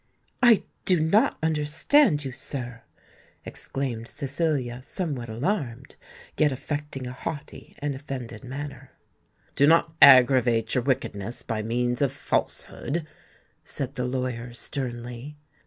[0.41, 2.81] "I do not understand you, sir,"
[3.45, 5.95] exclaimed Cecilia somewhat alarmed,
[6.39, 8.93] yet affecting a haughty and offended manner.
[9.55, 13.05] "Do not aggravate your wickedness by means of falsehood,"
[13.63, 15.37] said the lawyer sternly.